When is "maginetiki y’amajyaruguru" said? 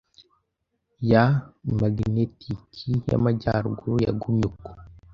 1.79-3.95